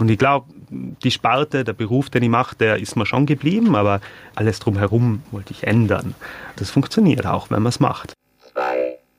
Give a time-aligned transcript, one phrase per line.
[0.00, 3.76] Und ich glaube, die Sparte, der Beruf, den ich mache, der ist mir schon geblieben,
[3.76, 4.00] aber
[4.34, 6.14] alles drumherum wollte ich ändern.
[6.56, 8.14] Das funktioniert auch, wenn man es macht.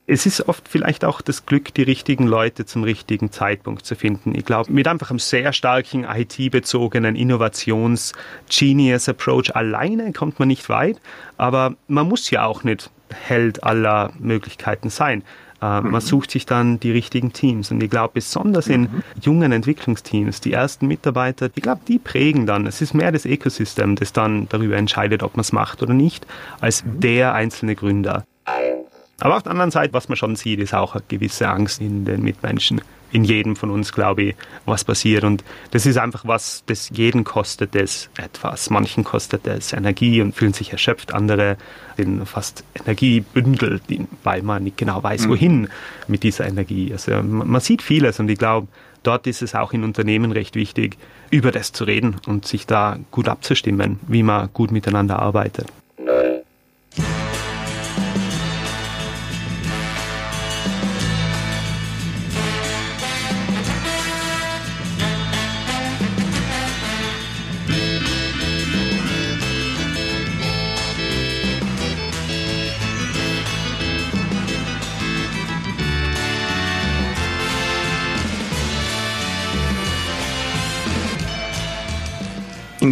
[0.08, 4.34] Es ist oft vielleicht auch das Glück, die richtigen Leute zum richtigen Zeitpunkt zu finden.
[4.34, 11.00] Ich glaube, mit einfach einem sehr starken IT-bezogenen Innovations-Genius-Approach alleine kommt man nicht weit,
[11.36, 15.22] aber man muss ja auch nicht Held aller Möglichkeiten sein.
[15.62, 15.92] Äh, mhm.
[15.92, 17.70] Man sucht sich dann die richtigen Teams.
[17.70, 19.02] Und ich glaube, besonders in mhm.
[19.22, 22.66] jungen Entwicklungsteams, die ersten Mitarbeiter, ich glaube, die prägen dann.
[22.66, 26.26] Es ist mehr das Ökosystem, das dann darüber entscheidet, ob man es macht oder nicht,
[26.60, 27.00] als mhm.
[27.00, 28.24] der einzelne Gründer.
[29.20, 32.04] Aber auf der anderen Seite, was man schon sieht, ist auch eine gewisse Angst in
[32.04, 32.80] den Mitmenschen.
[33.12, 35.24] In jedem von uns, glaube ich, was passiert.
[35.24, 38.70] Und das ist einfach was, das jeden kostet es etwas.
[38.70, 41.12] Manchen kostet es Energie und fühlen sich erschöpft.
[41.12, 41.56] Andere
[41.96, 43.80] sind fast Energiebündel,
[44.22, 45.30] weil man nicht genau weiß, mhm.
[45.30, 45.68] wohin
[46.08, 46.90] mit dieser Energie.
[46.92, 48.68] Also man sieht vieles und ich glaube,
[49.02, 50.96] dort ist es auch in Unternehmen recht wichtig,
[51.30, 55.66] über das zu reden und sich da gut abzustimmen, wie man gut miteinander arbeitet.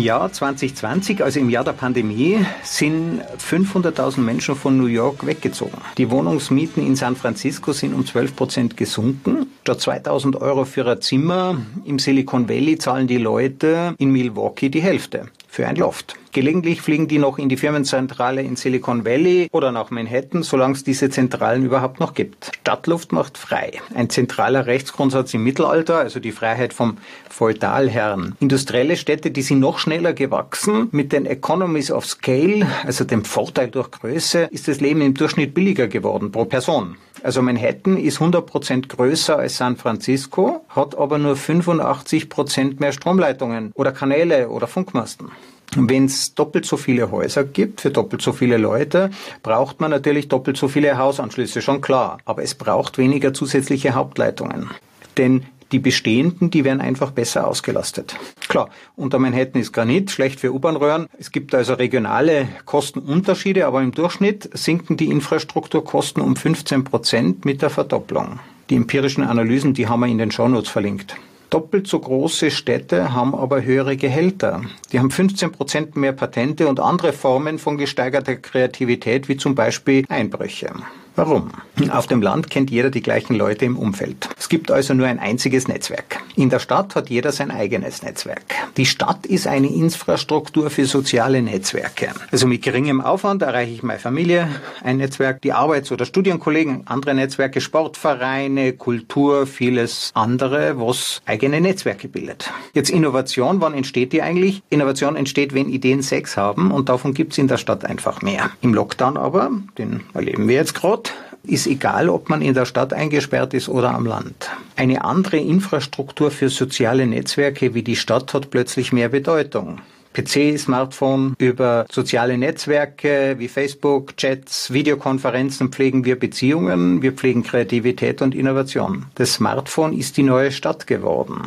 [0.01, 5.77] Im Jahr 2020, also im Jahr der Pandemie, sind 500.000 Menschen von New York weggezogen.
[5.99, 9.49] Die Wohnungsmieten in San Francisco sind um 12 Prozent gesunken.
[9.61, 14.81] Statt 2000 Euro für ein Zimmer im Silicon Valley zahlen die Leute in Milwaukee die
[14.81, 16.15] Hälfte für ein Loft.
[16.33, 20.85] Gelegentlich fliegen die noch in die Firmenzentrale in Silicon Valley oder nach Manhattan, solange es
[20.85, 22.53] diese Zentralen überhaupt noch gibt.
[22.61, 23.73] Stadtluft macht frei.
[23.93, 28.37] Ein zentraler Rechtsgrundsatz im Mittelalter, also die Freiheit vom Feudalherrn.
[28.39, 30.89] Industrielle Städte, die sind noch schneller gewachsen.
[30.93, 35.53] Mit den Economies of Scale, also dem Vorteil durch Größe, ist das Leben im Durchschnitt
[35.53, 36.97] billiger geworden pro Person.
[37.23, 43.93] Also Manhattan ist 100% größer als San Francisco, hat aber nur 85% mehr Stromleitungen oder
[43.93, 45.31] Kanäle oder Funkmasten.
[45.77, 49.11] Wenn es doppelt so viele Häuser gibt für doppelt so viele Leute,
[49.43, 52.19] braucht man natürlich doppelt so viele Hausanschlüsse, schon klar.
[52.25, 54.71] Aber es braucht weniger zusätzliche Hauptleitungen.
[55.17, 58.17] Denn die bestehenden, die werden einfach besser ausgelastet.
[58.49, 61.07] Klar, unter Manhattan ist Granit, schlecht für U-Bahn-Röhren.
[61.19, 67.63] Es gibt also regionale Kostenunterschiede, aber im Durchschnitt sinken die Infrastrukturkosten um 15 Prozent mit
[67.63, 68.41] der Verdopplung.
[68.71, 71.17] Die empirischen Analysen, die haben wir in den Shownotes verlinkt.
[71.51, 74.63] Doppelt so große Städte haben aber höhere Gehälter.
[74.93, 80.05] Die haben 15 Prozent mehr Patente und andere Formen von gesteigerter Kreativität, wie zum Beispiel
[80.09, 80.73] Einbrüche.
[81.21, 81.51] Warum?
[81.91, 84.31] Auf dem Land kennt jeder die gleichen Leute im Umfeld.
[84.39, 86.21] Es gibt also nur ein einziges Netzwerk.
[86.35, 88.43] In der Stadt hat jeder sein eigenes Netzwerk.
[88.79, 92.13] Die Stadt ist eine Infrastruktur für soziale Netzwerke.
[92.33, 94.49] Also mit geringem Aufwand erreiche ich meine Familie,
[94.83, 102.09] ein Netzwerk, die Arbeits- oder Studienkollegen, andere Netzwerke, Sportvereine, Kultur, vieles andere, was eigene Netzwerke
[102.09, 102.51] bildet.
[102.73, 104.63] Jetzt Innovation, wann entsteht die eigentlich?
[104.71, 108.51] Innovation entsteht, wenn Ideen Sex haben und davon gibt es in der Stadt einfach mehr.
[108.63, 111.10] Im Lockdown aber, den erleben wir jetzt gerade,
[111.43, 114.51] ist egal, ob man in der Stadt eingesperrt ist oder am Land.
[114.77, 119.81] Eine andere Infrastruktur für soziale Netzwerke wie die Stadt hat plötzlich mehr Bedeutung.
[120.13, 128.21] PC, Smartphone, über soziale Netzwerke wie Facebook, Chats, Videokonferenzen pflegen wir Beziehungen, wir pflegen Kreativität
[128.21, 129.07] und Innovation.
[129.15, 131.43] Das Smartphone ist die neue Stadt geworden.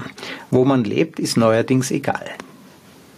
[0.49, 2.25] Wo man lebt, ist neuerdings egal.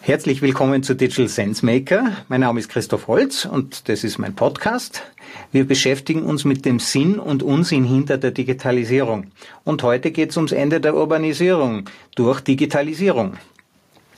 [0.01, 2.11] Herzlich willkommen zu Digital Sense Maker.
[2.27, 5.03] Mein Name ist Christoph Holz und das ist mein Podcast.
[5.51, 9.27] Wir beschäftigen uns mit dem Sinn und Unsinn hinter der Digitalisierung.
[9.63, 13.37] Und heute geht es ums Ende der Urbanisierung durch Digitalisierung.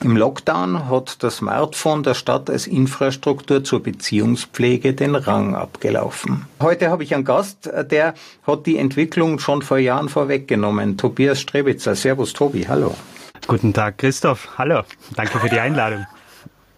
[0.00, 6.46] Im Lockdown hat das Smartphone der Stadt als Infrastruktur zur Beziehungspflege den Rang abgelaufen.
[6.60, 8.14] Heute habe ich einen Gast, der
[8.46, 10.96] hat die Entwicklung schon vor Jahren vorweggenommen.
[10.96, 11.96] Tobias Strebitzer.
[11.96, 12.94] Servus Tobi, hallo.
[13.48, 14.48] Guten Tag, Christoph.
[14.56, 14.82] Hallo.
[15.16, 16.06] Danke für die Einladung.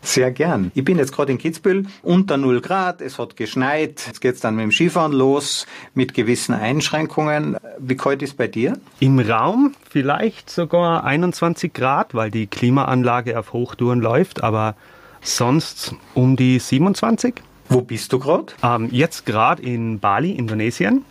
[0.02, 0.70] Sehr gern.
[0.75, 4.02] Ich bin jetzt gerade in Kitzbühel, unter 0 Grad, es hat geschneit.
[4.06, 7.56] Jetzt geht's dann mit dem Skifahren los, mit gewissen Einschränkungen.
[7.79, 8.79] Wie kalt ist bei dir?
[8.99, 14.75] Im Raum vielleicht sogar 21 Grad, weil die Klimaanlage auf Hochtouren läuft, aber
[15.20, 17.35] sonst um die 27.
[17.69, 18.52] Wo bist du gerade?
[18.62, 21.05] Ähm, jetzt gerade in Bali, Indonesien.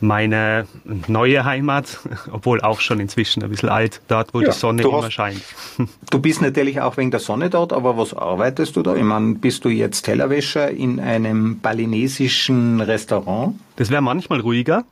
[0.00, 0.66] Meine
[1.06, 1.98] neue Heimat,
[2.30, 5.42] obwohl auch schon inzwischen ein bisschen alt, dort, wo ja, die Sonne immer hast, scheint.
[6.10, 8.94] Du bist natürlich auch wegen der Sonne dort, aber was arbeitest du da?
[8.94, 13.58] Ich meine, bist du jetzt Tellerwäscher in einem balinesischen Restaurant?
[13.76, 14.84] Das wäre manchmal ruhiger.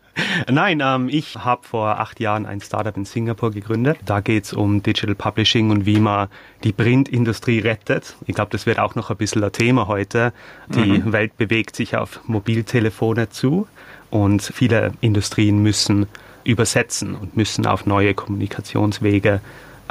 [0.49, 3.99] Nein, ähm, ich habe vor acht Jahren ein Startup in Singapur gegründet.
[4.05, 6.29] Da geht es um Digital Publishing und wie man
[6.63, 8.17] die Printindustrie rettet.
[8.27, 10.33] Ich glaube, das wird auch noch ein bisschen ein Thema heute.
[10.69, 11.13] Die mhm.
[11.13, 13.67] Welt bewegt sich auf Mobiltelefone zu
[14.15, 16.07] und viele Industrien müssen
[16.45, 19.41] übersetzen und müssen auf neue Kommunikationswege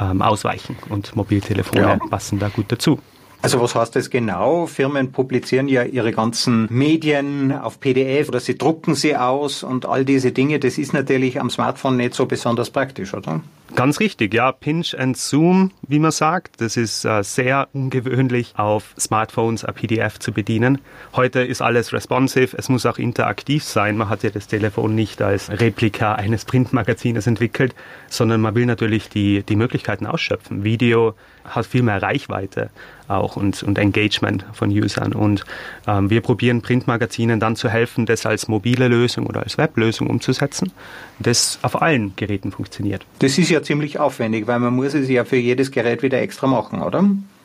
[0.00, 1.98] ähm, ausweichen und Mobiltelefone ja.
[2.08, 3.00] passen da gut dazu.
[3.44, 4.64] Also was heißt das genau?
[4.64, 10.06] Firmen publizieren ja ihre ganzen Medien auf PDF oder sie drucken sie aus und all
[10.06, 10.58] diese Dinge.
[10.58, 13.42] Das ist natürlich am Smartphone nicht so besonders praktisch, oder?
[13.74, 14.50] Ganz richtig, ja.
[14.50, 16.62] Pinch and Zoom, wie man sagt.
[16.62, 20.78] Das ist äh, sehr ungewöhnlich, auf Smartphones ein PDF zu bedienen.
[21.14, 23.98] Heute ist alles responsive, es muss auch interaktiv sein.
[23.98, 27.74] Man hat ja das Telefon nicht als Replika eines Printmagazines entwickelt,
[28.08, 30.64] sondern man will natürlich die, die Möglichkeiten ausschöpfen.
[30.64, 31.14] Video
[31.44, 32.70] hat viel mehr Reichweite
[33.08, 35.12] auch und, und Engagement von Usern.
[35.12, 35.44] Und
[35.86, 40.72] ähm, wir probieren Printmagazinen dann zu helfen, das als mobile Lösung oder als Weblösung umzusetzen,
[41.18, 43.04] das auf allen Geräten funktioniert.
[43.18, 46.46] Das ist ja ziemlich aufwendig, weil man muss es ja für jedes Gerät wieder extra
[46.46, 47.04] machen, oder?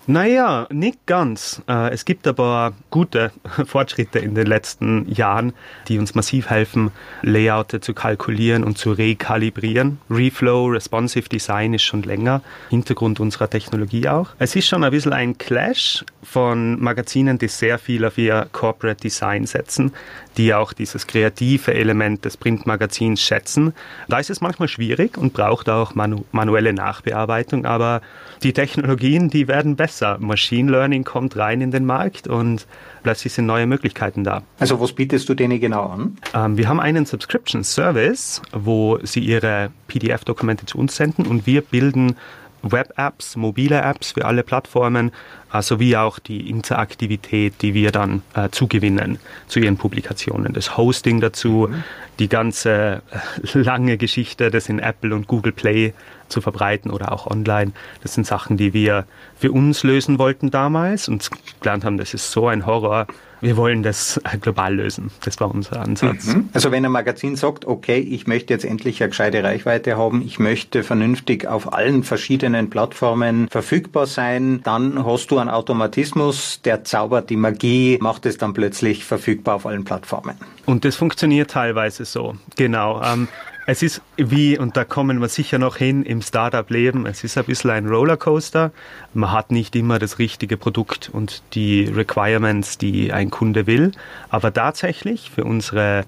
[0.09, 1.61] Naja, nicht ganz.
[1.69, 3.31] Äh, es gibt aber gute
[3.67, 5.53] Fortschritte in den letzten Jahren,
[5.87, 6.89] die uns massiv helfen,
[7.21, 9.99] Layoute zu kalkulieren und zu rekalibrieren.
[10.09, 12.41] Reflow, Responsive Design ist schon länger
[12.71, 14.29] Hintergrund unserer Technologie auch.
[14.39, 19.01] Es ist schon ein bisschen ein Clash von Magazinen, die sehr viel auf ihr Corporate
[19.01, 19.91] Design setzen,
[20.39, 23.73] die auch dieses kreative Element des Printmagazins schätzen.
[24.07, 28.01] Da ist es manchmal schwierig und braucht auch manu manuelle Nachbearbeitung, aber
[28.41, 30.17] die Technologien, die werden besser.
[30.19, 32.67] Machine Learning kommt rein in den Markt und
[33.03, 34.43] plötzlich sind neue Möglichkeiten da.
[34.59, 36.17] Also was bietest du denen genau an?
[36.33, 41.61] Ähm, wir haben einen Subscription Service, wo sie ihre PDF-Dokumente zu uns senden und wir
[41.61, 42.15] bilden
[42.61, 45.11] Web-Apps, mobile Apps für alle Plattformen,
[45.53, 50.53] äh, sowie auch die Interaktivität, die wir dann äh, zugewinnen zu ihren Publikationen.
[50.53, 51.83] Das Hosting dazu, mhm.
[52.19, 55.93] die ganze äh, lange Geschichte, das in Apple und Google Play
[56.27, 57.71] zu verbreiten oder auch online.
[58.01, 59.05] Das sind Sachen, die wir
[59.37, 61.29] für uns lösen wollten damals und
[61.61, 63.07] gelernt haben, das ist so ein Horror.
[63.41, 65.11] Wir wollen das global lösen.
[65.23, 66.27] Das war unser Ansatz.
[66.27, 66.49] Mhm.
[66.53, 70.39] Also wenn ein Magazin sagt, okay, ich möchte jetzt endlich eine gescheite Reichweite haben, ich
[70.39, 77.29] möchte vernünftig auf allen verschiedenen Plattformen verfügbar sein, dann hast du einen Automatismus, der zaubert
[77.29, 80.35] die Magie, macht es dann plötzlich verfügbar auf allen Plattformen.
[80.65, 83.01] Und das funktioniert teilweise so, genau.
[83.03, 83.27] Ähm,
[83.69, 87.45] es ist wie, und da kommen wir sicher noch hin, im Startup-Leben, es ist ein
[87.45, 88.71] bisschen ein Rollercoaster.
[89.13, 93.91] Man hat nicht immer das richtige Produkt und die Requirements, die ein Kunde will.
[94.29, 96.05] Aber tatsächlich für unsere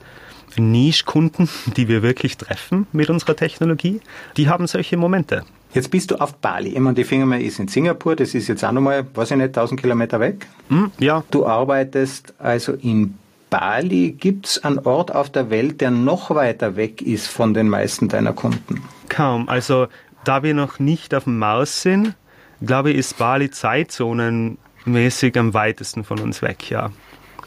[0.57, 4.01] Niche-Kunden, die wir wirklich treffen mit unserer Technologie,
[4.37, 5.43] die haben solche Momente.
[5.71, 6.69] Jetzt bist du auf Bali.
[6.69, 9.49] Ich meine, die Firma ist in Singapur, das ist jetzt auch nochmal, weiß ich nicht,
[9.49, 10.47] 1000 Kilometer weg.
[10.69, 11.23] Mm, ja.
[11.29, 13.19] Du arbeitest also in
[13.51, 17.67] Bali gibt es einen Ort auf der Welt, der noch weiter weg ist von den
[17.67, 18.81] meisten deiner Kunden?
[19.09, 19.49] Kaum.
[19.49, 19.87] Also
[20.23, 22.15] da wir noch nicht auf dem Mars sind,
[22.61, 26.91] glaube ich, ist Bali zeitzonenmäßig am weitesten von uns weg, ja.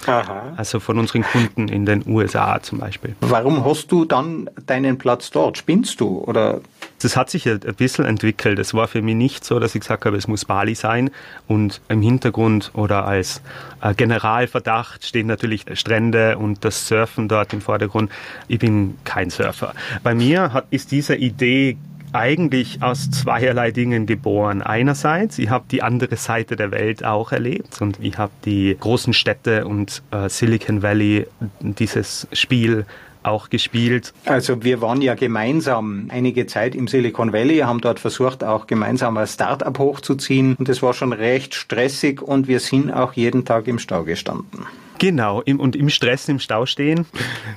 [0.06, 0.53] Aha.
[0.56, 3.17] Also von unseren Kunden in den USA zum Beispiel.
[3.21, 5.56] Warum hast du dann deinen Platz dort?
[5.56, 6.61] Spinnst du oder?
[7.05, 8.59] Das hat sich ein bisschen entwickelt.
[8.59, 11.11] Es war für mich nicht so, dass ich gesagt habe, es muss Bali sein.
[11.47, 13.43] Und im Hintergrund oder als
[13.83, 18.11] äh, Generalverdacht stehen natürlich Strände und das Surfen dort im Vordergrund.
[18.49, 19.75] Ich bin kein Surfer.
[20.03, 21.77] Bei mir hat, ist diese Idee
[22.14, 24.62] eigentlich aus zweierlei Dingen geboren.
[24.62, 29.12] Einerseits, ich habe die andere Seite der Welt auch erlebt und ich habe die großen
[29.12, 31.27] Städte und äh, Silicon Valley,
[31.60, 32.86] dieses Spiel
[33.24, 34.12] auch gespielt.
[34.27, 39.17] Also wir waren ja gemeinsam einige Zeit im Silicon Valley, haben dort versucht, auch gemeinsam
[39.17, 43.67] ein Start-up hochzuziehen und es war schon recht stressig und wir sind auch jeden Tag
[43.67, 44.67] im Stau gestanden.
[44.98, 47.06] Genau, im, und im Stress im Stau stehen,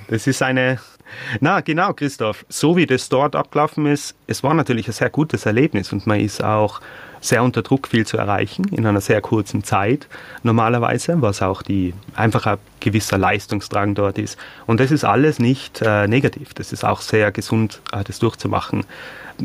[0.08, 0.80] das ist eine
[1.40, 2.46] na, genau, Christoph.
[2.50, 6.20] So wie das dort abgelaufen ist, es war natürlich ein sehr gutes Erlebnis und man
[6.20, 6.82] ist auch
[7.22, 10.08] sehr unter Druck, viel zu erreichen in einer sehr kurzen Zeit
[10.44, 14.38] normalerweise, was auch die einfach ein gewisser Leistungsdrang dort ist.
[14.66, 16.54] Und das ist alles nicht äh, negativ.
[16.54, 18.86] Das ist auch sehr gesund, äh, das durchzumachen.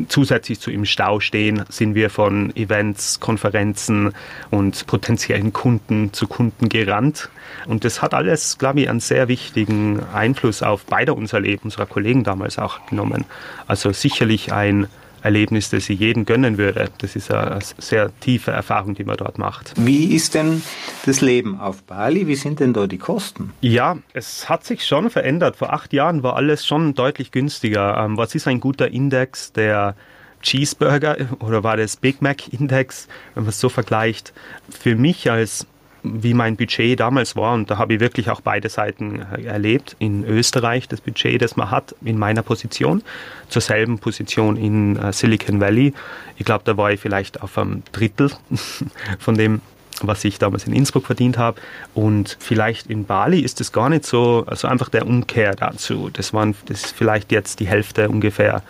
[0.07, 4.13] Zusätzlich zu im Stau stehen, sind wir von Events, Konferenzen
[4.49, 7.29] und potenziellen Kunden zu Kunden gerannt.
[7.67, 11.85] Und das hat alles, glaube ich, einen sehr wichtigen Einfluss auf beide unser Leben, unserer
[11.85, 13.25] Kollegen damals auch genommen.
[13.67, 14.87] Also sicherlich ein
[15.23, 16.89] Erlebnis, das ich jedem gönnen würde.
[16.97, 19.73] Das ist eine sehr tiefe Erfahrung, die man dort macht.
[19.77, 20.61] Wie ist denn
[21.05, 22.27] das Leben auf Bali?
[22.27, 23.53] Wie sind denn da die Kosten?
[23.61, 25.55] Ja, es hat sich schon verändert.
[25.55, 27.97] Vor acht Jahren war alles schon deutlich günstiger.
[27.97, 29.53] Ähm, was ist ein guter Index?
[29.53, 29.95] Der
[30.41, 34.33] Cheeseburger oder war das Big Mac Index, wenn man es so vergleicht.
[34.69, 35.65] Für mich als
[36.03, 37.53] wie mein Budget damals war.
[37.53, 39.95] Und da habe ich wirklich auch beide Seiten erlebt.
[39.99, 43.01] In Österreich das Budget, das man hat, in meiner Position,
[43.49, 45.93] zur selben Position in äh, Silicon Valley.
[46.37, 48.31] Ich glaube, da war ich vielleicht auf einem Drittel
[49.19, 49.61] von dem,
[50.01, 51.61] was ich damals in Innsbruck verdient habe.
[51.93, 56.09] Und vielleicht in Bali ist es gar nicht so, also einfach der Umkehr dazu.
[56.11, 58.61] Das, waren, das ist vielleicht jetzt die Hälfte ungefähr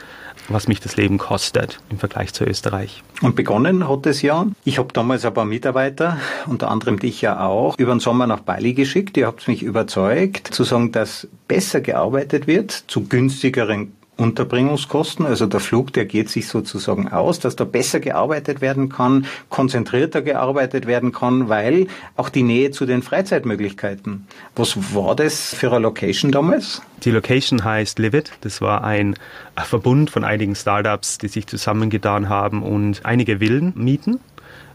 [0.50, 3.04] was mich das Leben kostet im Vergleich zu Österreich.
[3.22, 7.46] Und begonnen hat es ja, ich habe damals ein paar Mitarbeiter, unter anderem dich ja
[7.46, 9.18] auch, über den Sommer nach Bali geschickt.
[9.18, 15.60] Ihr habt mich überzeugt, zu sagen, dass besser gearbeitet wird, zu günstigeren Unterbringungskosten, also der
[15.60, 21.12] Flug, der geht sich sozusagen aus, dass da besser gearbeitet werden kann, konzentrierter gearbeitet werden
[21.12, 24.28] kann, weil auch die Nähe zu den Freizeitmöglichkeiten.
[24.56, 26.82] Was war das für eine Location damals?
[27.04, 28.32] Die Location heißt Livid.
[28.42, 29.16] Das war ein
[29.58, 34.20] Verbund von einigen Startups, die sich zusammengetan haben und einige Villen mieten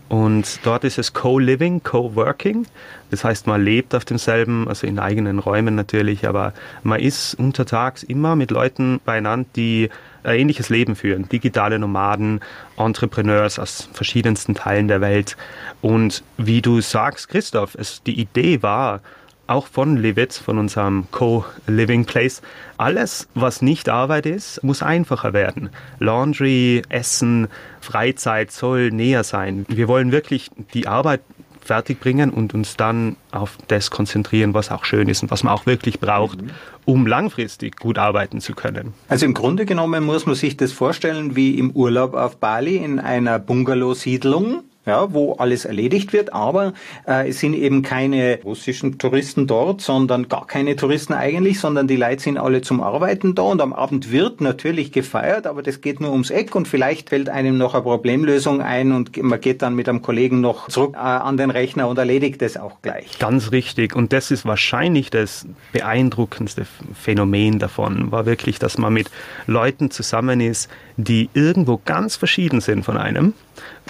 [0.08, 2.66] und dort ist es Co-Living, Co-Working.
[3.10, 8.02] Das heißt, man lebt auf demselben, also in eigenen Räumen natürlich, aber man ist untertags
[8.02, 9.90] immer mit Leuten beieinander, die
[10.22, 11.28] ein ähnliches Leben führen.
[11.28, 12.40] Digitale Nomaden,
[12.76, 15.36] Entrepreneurs aus verschiedensten Teilen der Welt.
[15.82, 19.00] Und wie du sagst, Christoph, es, die Idee war,
[19.48, 22.42] auch von Livitz, von unserem Co-Living Place.
[22.76, 25.70] Alles, was nicht Arbeit ist, muss einfacher werden.
[25.98, 27.48] Laundry, Essen,
[27.80, 29.66] Freizeit soll näher sein.
[29.68, 31.22] Wir wollen wirklich die Arbeit
[31.68, 35.52] fertig bringen und uns dann auf das konzentrieren, was auch schön ist und was man
[35.52, 36.50] auch wirklich braucht, mhm.
[36.86, 38.94] um langfristig gut arbeiten zu können.
[39.08, 42.98] Also im Grunde genommen muss man sich das vorstellen wie im Urlaub auf Bali in
[42.98, 46.72] einer Bungalow-Siedlung ja, wo alles erledigt wird, aber
[47.06, 51.96] äh, es sind eben keine russischen Touristen dort, sondern gar keine Touristen eigentlich, sondern die
[51.96, 56.00] Leute sind alle zum Arbeiten da und am Abend wird natürlich gefeiert, aber das geht
[56.00, 59.74] nur ums Eck und vielleicht fällt einem noch eine Problemlösung ein und man geht dann
[59.74, 63.18] mit einem Kollegen noch zurück äh, an den Rechner und erledigt es auch gleich.
[63.18, 63.94] Ganz richtig.
[63.94, 69.10] Und das ist wahrscheinlich das beeindruckendste Phänomen davon, war wirklich, dass man mit
[69.46, 73.34] Leuten zusammen ist, die irgendwo ganz verschieden sind von einem.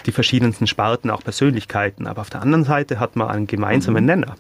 [0.07, 2.07] Die verschiedensten Sparten, auch Persönlichkeiten.
[2.07, 4.07] Aber auf der anderen Seite hat man einen gemeinsamen mhm.
[4.07, 4.37] Nenner.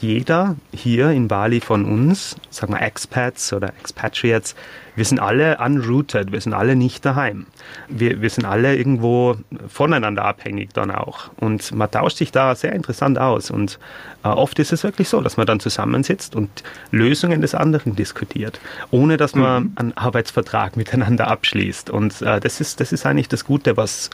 [0.00, 4.56] Jeder hier in Bali von uns, sagen wir Expats oder Expatriates,
[4.94, 7.46] wir sind alle unrooted, wir sind alle nicht daheim.
[7.88, 9.36] Wir, wir sind alle irgendwo
[9.68, 11.30] voneinander abhängig dann auch.
[11.36, 13.50] Und man tauscht sich da sehr interessant aus.
[13.50, 13.78] Und
[14.24, 16.50] äh, oft ist es wirklich so, dass man dann zusammensitzt und
[16.90, 19.72] Lösungen des anderen diskutiert, ohne dass man mhm.
[19.76, 21.88] einen Arbeitsvertrag miteinander abschließt.
[21.88, 24.10] Und äh, das, ist, das ist eigentlich das Gute, was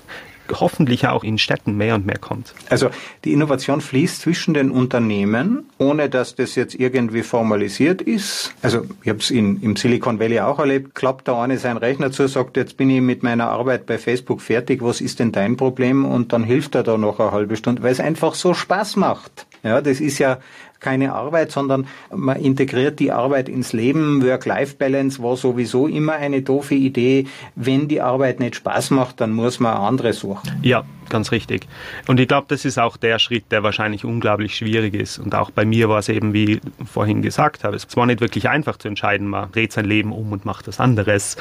[0.52, 2.54] hoffentlich auch in Städten mehr und mehr kommt.
[2.70, 2.90] Also
[3.24, 8.52] die Innovation fließt zwischen den Unternehmen, ohne dass das jetzt irgendwie formalisiert ist.
[8.62, 12.26] Also ich habe es im Silicon Valley auch erlebt, klappt da eine sein Rechner zu,
[12.26, 16.04] sagt, jetzt bin ich mit meiner Arbeit bei Facebook fertig, was ist denn dein Problem?
[16.04, 19.46] Und dann hilft er da noch eine halbe Stunde, weil es einfach so Spaß macht.
[19.62, 20.38] Ja, das ist ja
[20.80, 24.22] keine Arbeit, sondern man integriert die Arbeit ins Leben.
[24.22, 27.26] Work-Life-Balance war sowieso immer eine doofe Idee.
[27.54, 30.50] Wenn die Arbeit nicht Spaß macht, dann muss man andere suchen.
[30.62, 31.66] Ja, ganz richtig.
[32.06, 35.18] Und ich glaube, das ist auch der Schritt, der wahrscheinlich unglaublich schwierig ist.
[35.18, 38.20] Und auch bei mir war es eben, wie ich vorhin gesagt habe, es war nicht
[38.20, 41.36] wirklich einfach zu entscheiden, man dreht sein Leben um und macht was anderes.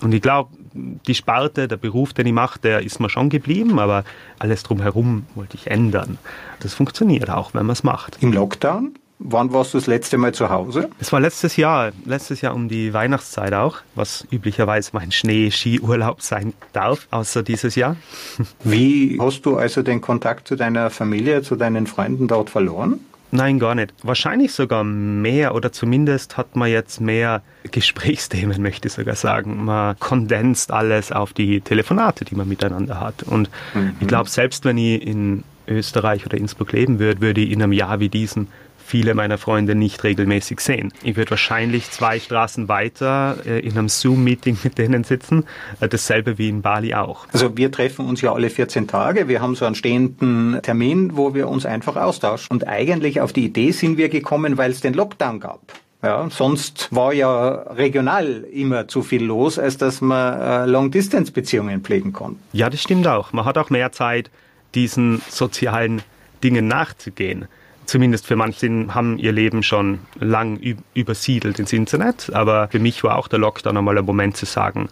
[0.00, 3.78] Und ich glaube, die Sparte, der Beruf, den ich mache, der ist mir schon geblieben,
[3.78, 4.04] aber
[4.38, 6.18] alles drumherum wollte ich ändern.
[6.60, 8.18] Das funktioniert auch, wenn man es macht.
[8.20, 8.94] Im Lockdown?
[9.24, 10.90] Wann warst du das letzte Mal zu Hause?
[10.98, 16.54] Es war letztes Jahr, letztes Jahr um die Weihnachtszeit auch, was üblicherweise mein Schnee-Skiurlaub sein
[16.72, 17.96] darf, außer dieses Jahr.
[18.64, 22.98] Wie hast du also den Kontakt zu deiner Familie, zu deinen Freunden dort verloren?
[23.34, 23.94] Nein, gar nicht.
[24.02, 29.64] Wahrscheinlich sogar mehr oder zumindest hat man jetzt mehr Gesprächsthemen, möchte ich sogar sagen.
[29.64, 33.22] Man kondenst alles auf die Telefonate, die man miteinander hat.
[33.22, 33.96] Und mhm.
[34.00, 37.72] ich glaube, selbst wenn ich in Österreich oder Innsbruck leben würde, würde ich in einem
[37.72, 38.48] Jahr wie diesem
[38.92, 40.92] viele meiner Freunde nicht regelmäßig sehen.
[41.02, 45.44] Ich würde wahrscheinlich zwei Straßen weiter äh, in einem Zoom-Meeting mit denen sitzen.
[45.80, 47.26] Äh, dasselbe wie in Bali auch.
[47.32, 49.28] Also wir treffen uns ja alle 14 Tage.
[49.28, 52.48] Wir haben so einen stehenden Termin, wo wir uns einfach austauschen.
[52.50, 55.60] Und eigentlich auf die Idee sind wir gekommen, weil es den Lockdown gab.
[56.02, 62.12] Ja, sonst war ja regional immer zu viel los, als dass man äh, Long-Distance-Beziehungen pflegen
[62.12, 62.40] konnte.
[62.52, 63.32] Ja, das stimmt auch.
[63.32, 64.30] Man hat auch mehr Zeit,
[64.74, 66.02] diesen sozialen
[66.44, 67.46] Dingen nachzugehen
[67.86, 70.58] zumindest für manche haben ihr Leben schon lang
[70.94, 72.30] übersiedelt ins Internet.
[72.32, 74.88] Aber für mich war auch der Lockdown einmal ein Moment zu sagen,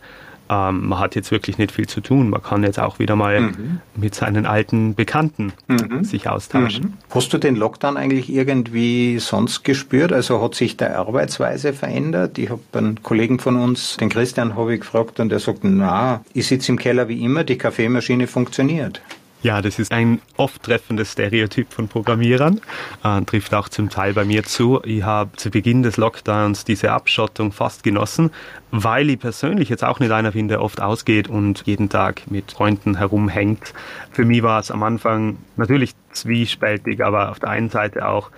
[0.51, 2.29] ähm, man hat jetzt wirklich nicht viel zu tun.
[2.29, 3.81] Man kann jetzt auch wieder mal mhm.
[3.95, 6.03] mit seinen alten Bekannten mhm.
[6.03, 6.85] sich austauschen.
[6.85, 6.93] Mhm.
[7.11, 10.13] Hast du den Lockdown eigentlich irgendwie sonst gespürt?
[10.13, 12.37] Also hat sich der Arbeitsweise verändert?
[12.39, 16.25] Ich habe einen Kollegen von uns, den Christian, habe ich gefragt und der sagt, na,
[16.35, 19.01] ich sitze im Keller wie immer, die Kaffeemaschine funktioniert.
[19.43, 22.61] Ja, das ist ein oft treffendes Stereotyp von Programmierern,
[23.03, 24.83] äh, trifft auch zum Teil bei mir zu.
[24.85, 28.33] Ich habe zu Beginn des Lockdowns diese Abschottung fast genossen,
[28.71, 32.53] weil ich persönlich jetzt auch nicht einer bin, der oft ausgeht und jeden Tag mit
[32.53, 33.73] Freunden herumhängt.
[34.13, 38.31] Für mich war es am Anfang natürlich zwiespältig, aber auf der einen Seite auch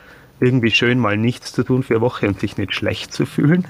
[0.42, 3.66] irgendwie schön, mal nichts zu tun für eine Woche und sich nicht schlecht zu fühlen.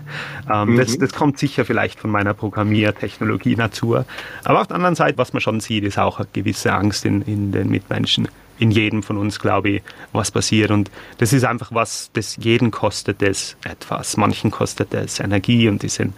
[0.50, 0.76] Ähm, mhm.
[0.78, 4.06] das, das kommt sicher vielleicht von meiner Programmiertechnologie-Natur.
[4.44, 7.22] Aber auf der anderen Seite, was man schon sieht, ist auch eine gewisse Angst in,
[7.22, 8.28] in den Mitmenschen.
[8.58, 10.70] In jedem von uns, glaube ich, was passiert.
[10.70, 14.16] Und das ist einfach was, das jeden kostet es etwas.
[14.16, 16.14] Manchen kostet es Energie und die sind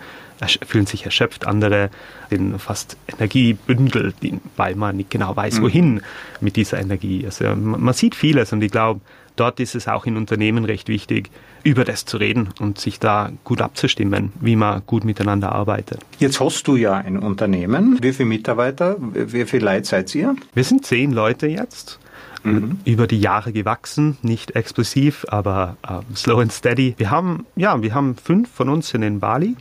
[0.67, 1.91] fühlen sich erschöpft, andere
[2.29, 4.13] sind fast Energiebündel,
[4.57, 5.63] weil man nicht genau weiß, mhm.
[5.63, 6.03] wohin
[6.41, 7.25] mit dieser Energie.
[7.25, 9.01] Also man sieht vieles und ich glaube,
[9.37, 11.31] dort ist es auch in Unternehmen recht wichtig,
[11.63, 16.01] über das zu reden und sich da gut abzustimmen, wie man gut miteinander arbeitet.
[16.19, 17.99] Jetzt hast du ja ein Unternehmen.
[18.01, 20.37] Wie viele Mitarbeiter, wie viele Leute seid ihr?
[20.53, 21.99] Wir sind zehn Leute jetzt.
[22.43, 22.79] Mhm.
[22.85, 26.95] Über die Jahre gewachsen, nicht explosiv, aber äh, slow and steady.
[26.99, 29.57] Wir haben, ja, wir haben fünf von uns sind in Bali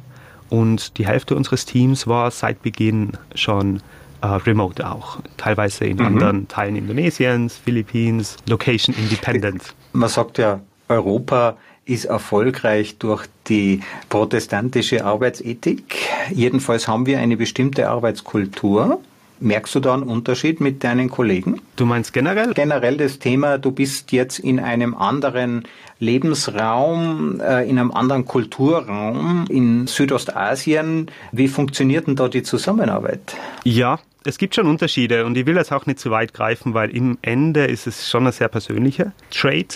[0.50, 3.82] und die Hälfte unseres Teams war seit Beginn schon
[4.24, 6.06] äh, remote auch, teilweise in mhm.
[6.06, 9.76] anderen Teilen Indonesiens, Philippines, location independent.
[9.92, 16.08] Man sagt ja, Europa ist erfolgreich durch die protestantische Arbeitsethik.
[16.32, 19.02] Jedenfalls haben wir eine bestimmte Arbeitskultur.
[19.42, 21.60] Merkst du da einen Unterschied mit deinen Kollegen?
[21.76, 22.54] Du meinst generell?
[22.54, 25.64] Generell das Thema, du bist jetzt in einem anderen
[26.00, 31.12] Lebensraum, äh, in einem anderen Kulturraum in Südostasien.
[31.34, 33.36] Wie funktioniert denn da die Zusammenarbeit?
[33.66, 36.90] Ja, es gibt schon Unterschiede und ich will jetzt auch nicht zu weit greifen, weil
[36.90, 39.68] im Ende ist es schon ein sehr persönlicher Trade,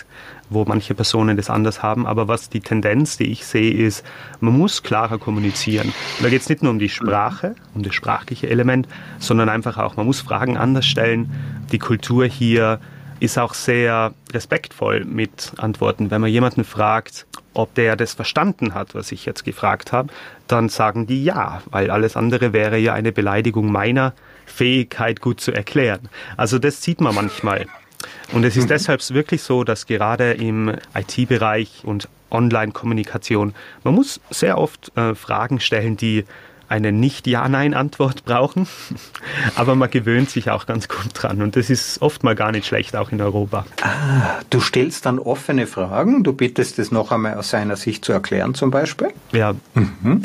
[0.50, 2.08] wo manche Personen das anders haben.
[2.08, 4.06] Aber was die Tendenz, die ich sehe, ist,
[4.39, 5.88] man muss klarer kommunizieren.
[6.18, 8.88] Und da geht es nicht nur um die Sprache, um das sprachliche Element,
[9.20, 11.30] sondern einfach auch, man muss Fragen anders stellen.
[11.72, 12.80] Die Kultur hier
[13.20, 16.12] ist auch sehr respektvoll mit Antworten.
[16.12, 20.10] Wenn man jemanden fragt, ob der das verstanden hat, was ich jetzt gefragt habe,
[20.48, 24.13] dann sagen die ja, weil alles andere wäre ja eine Beleidigung meiner
[24.48, 26.10] Fähigkeit, gut zu erklären.
[26.36, 27.68] Also das sieht man manchmal.
[28.32, 28.70] Und es ist mhm.
[28.70, 35.60] deshalb wirklich so, dass gerade im IT-Bereich und Online-Kommunikation, man muss sehr oft äh, Fragen
[35.60, 36.26] stellen, die
[36.69, 38.67] eine Nicht-Ja-Nein-Antwort brauchen.
[39.56, 41.41] Aber man gewöhnt sich auch ganz gut dran.
[41.41, 43.65] Und das ist oft mal gar nicht schlecht, auch in Europa.
[43.82, 46.23] Ah, du stellst dann offene Fragen.
[46.23, 49.10] Du bittest es noch einmal aus seiner Sicht zu erklären, zum Beispiel?
[49.32, 49.53] Ja.
[49.73, 50.23] Mhm.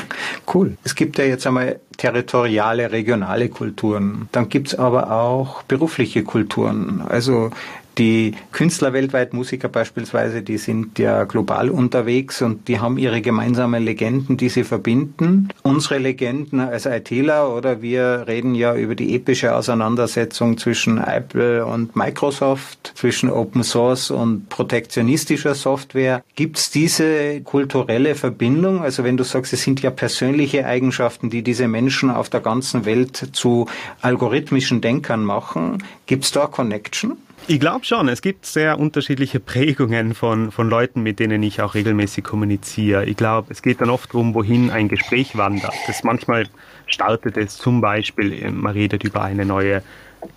[0.53, 0.77] Cool.
[0.83, 4.27] Es gibt ja jetzt einmal territoriale, regionale Kulturen.
[4.31, 7.03] Dann gibt es aber auch berufliche Kulturen.
[7.07, 7.51] Also
[7.97, 13.83] die Künstler weltweit, Musiker beispielsweise, die sind ja global unterwegs und die haben ihre gemeinsamen
[13.83, 15.49] Legenden, die sie verbinden.
[15.61, 21.95] Unsere Legenden als ITler oder wir reden ja über die epische Auseinandersetzung zwischen Apple und
[21.95, 26.23] Microsoft, zwischen Open Source und protektionistischer Software.
[26.35, 28.81] Gibt es diese kulturelle Verbindung?
[28.81, 32.85] Also wenn du sagst, es sind ja persönliche Eigenschaften, die diese Menschen auf der ganzen
[32.85, 33.67] Welt zu
[34.01, 37.17] algorithmischen Denkern machen, gibt es da Connection?
[37.45, 41.75] Ich glaube schon, es gibt sehr unterschiedliche Prägungen von, von Leuten, mit denen ich auch
[41.75, 43.03] regelmäßig kommuniziere.
[43.03, 45.73] Ich glaube, es geht dann oft darum, wohin ein Gespräch wandert.
[45.85, 46.47] Das manchmal
[46.87, 49.83] startet es zum Beispiel, man redet über eine neue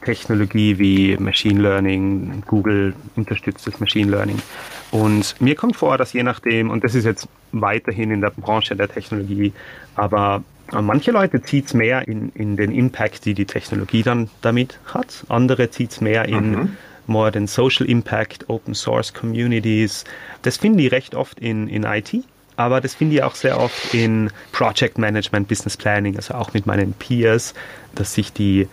[0.04, 4.42] Technologie wie Machine Learning, Google unterstützt das Machine Learning.
[4.90, 8.74] Und mir kommt vor, dass je nachdem, und das ist jetzt weiterhin in der Branche
[8.74, 9.52] der Technologie,
[9.94, 10.42] aber
[10.72, 15.24] Manche Leute zieht es mehr in, in den Impact, die die Technologie dann damit hat.
[15.28, 16.76] Andere zieht es mehr in mhm
[17.08, 20.04] more den Social Impact, Open Source Communities.
[20.42, 22.14] Das finde ich recht oft in, in IT.
[22.56, 26.66] Aber das finde ich auch sehr oft in Project Management, Business Planning, also auch mit
[26.66, 27.52] meinen Peers,
[27.94, 28.66] dass sich die,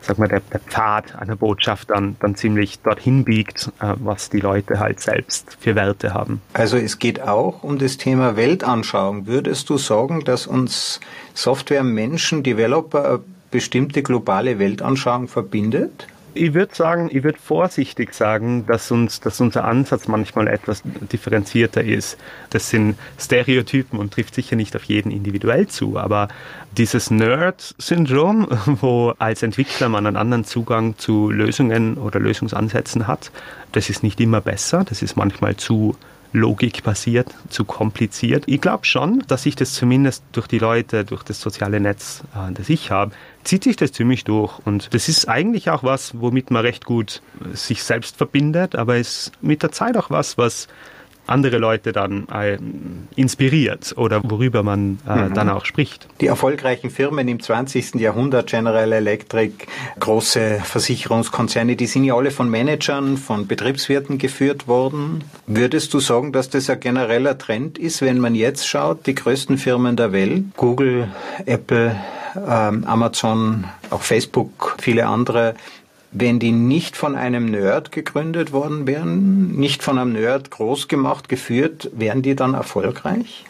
[0.00, 4.40] sag mal, der, der Pfad einer Botschaft dann, dann ziemlich dorthin biegt, äh, was die
[4.40, 6.42] Leute halt selbst für Werte haben.
[6.52, 9.28] Also es geht auch um das Thema Weltanschauung.
[9.28, 10.98] Würdest du sagen, dass uns
[11.34, 13.20] Software-Menschen, Developer,
[13.52, 16.08] bestimmte globale Weltanschauung verbindet?
[16.34, 21.82] Ich würde sagen, ich würde vorsichtig sagen, dass, uns, dass unser Ansatz manchmal etwas differenzierter
[21.82, 22.18] ist.
[22.50, 26.28] Das sind Stereotypen und trifft sicher nicht auf jeden individuell zu, aber
[26.76, 33.32] dieses Nerd-Syndrom, wo als Entwickler man einen anderen Zugang zu Lösungen oder Lösungsansätzen hat,
[33.72, 35.96] das ist nicht immer besser, das ist manchmal zu
[36.32, 38.44] logikbasiert, zu kompliziert.
[38.46, 42.52] Ich glaube schon, dass sich das zumindest durch die Leute, durch das soziale Netz, äh,
[42.52, 43.12] das ich habe,
[43.44, 44.58] zieht sich das ziemlich durch.
[44.64, 49.32] Und das ist eigentlich auch was, womit man recht gut sich selbst verbindet, aber ist
[49.40, 50.68] mit der Zeit auch was, was
[51.28, 52.58] andere Leute dann äh,
[53.16, 55.34] inspiriert oder worüber man äh, mhm.
[55.34, 56.08] dann auch spricht.
[56.20, 57.96] Die erfolgreichen Firmen im 20.
[57.96, 59.52] Jahrhundert, General Electric,
[60.00, 65.24] große Versicherungskonzerne, die sind ja alle von Managern, von Betriebswirten geführt worden.
[65.46, 69.58] Würdest du sagen, dass das ein genereller Trend ist, wenn man jetzt schaut, die größten
[69.58, 71.08] Firmen der Welt, Google,
[71.46, 71.96] Apple,
[72.36, 75.54] ähm, Amazon, auch Facebook, viele andere,
[76.10, 81.28] wenn die nicht von einem Nerd gegründet worden wären, nicht von einem Nerd groß gemacht,
[81.28, 83.44] geführt, wären die dann erfolgreich?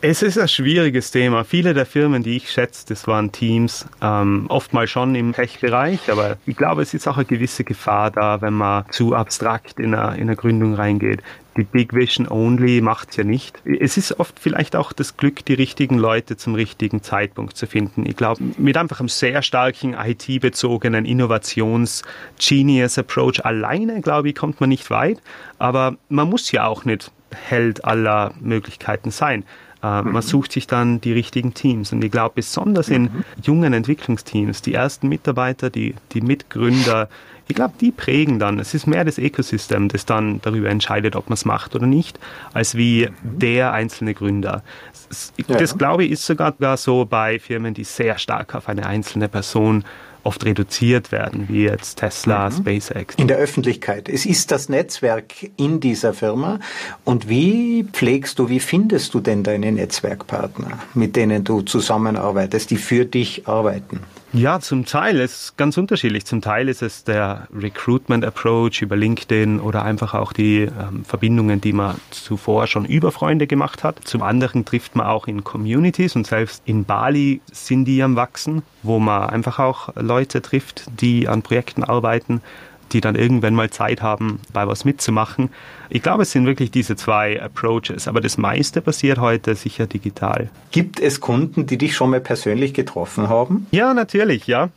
[0.00, 1.42] Es ist ein schwieriges Thema.
[1.42, 6.36] Viele der Firmen, die ich schätze, das waren Teams, ähm, oftmals schon im Tech-Bereich, aber
[6.46, 10.14] ich glaube, es ist auch eine gewisse Gefahr da, wenn man zu abstrakt in eine,
[10.14, 11.20] in eine Gründung reingeht.
[11.58, 13.60] Die Big Vision Only macht es ja nicht.
[13.64, 18.06] Es ist oft vielleicht auch das Glück, die richtigen Leute zum richtigen Zeitpunkt zu finden.
[18.06, 24.88] Ich glaube, mit einfach einem sehr starken IT-bezogenen Innovations-Genius-Approach alleine, glaube ich, kommt man nicht
[24.90, 25.20] weit.
[25.58, 29.42] Aber man muss ja auch nicht Held aller Möglichkeiten sein.
[29.82, 30.12] Äh, mhm.
[30.12, 31.92] Man sucht sich dann die richtigen Teams.
[31.92, 33.24] Und ich glaube, besonders in mhm.
[33.42, 37.08] jungen Entwicklungsteams, die ersten Mitarbeiter, die, die Mitgründer,
[37.48, 38.58] ich glaube, die prägen dann.
[38.58, 42.20] Es ist mehr das Ökosystem, das dann darüber entscheidet, ob man es macht oder nicht,
[42.52, 43.38] als wie mhm.
[43.38, 44.62] der einzelne Gründer.
[45.08, 49.28] Das, das glaube ich, ist sogar so bei Firmen, die sehr stark auf eine einzelne
[49.28, 49.84] Person
[50.24, 52.56] oft reduziert werden, wie jetzt Tesla, mhm.
[52.56, 53.14] SpaceX.
[53.14, 54.10] In der Öffentlichkeit.
[54.10, 56.60] Es ist das Netzwerk in dieser Firma.
[57.04, 62.76] Und wie pflegst du, wie findest du denn deine Netzwerkpartner, mit denen du zusammenarbeitest, die
[62.76, 64.00] für dich arbeiten?
[64.34, 66.26] Ja, zum Teil ist es ganz unterschiedlich.
[66.26, 71.62] Zum Teil ist es der Recruitment Approach über LinkedIn oder einfach auch die ähm, Verbindungen,
[71.62, 74.00] die man zuvor schon über Freunde gemacht hat.
[74.04, 78.62] Zum anderen trifft man auch in Communities und selbst in Bali sind die am Wachsen,
[78.82, 82.42] wo man einfach auch Leute trifft, die an Projekten arbeiten
[82.92, 85.50] die dann irgendwann mal Zeit haben, bei was mitzumachen.
[85.90, 90.50] Ich glaube, es sind wirklich diese zwei Approaches, aber das meiste passiert heute sicher digital.
[90.70, 93.66] Gibt es Kunden, die dich schon mal persönlich getroffen haben?
[93.70, 94.70] Ja, natürlich, ja.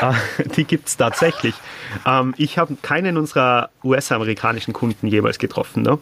[0.00, 0.14] Ah,
[0.56, 1.54] die gibt es tatsächlich.
[2.06, 5.82] Ähm, ich habe keinen unserer US-amerikanischen Kunden jeweils getroffen.
[5.82, 5.98] Ne?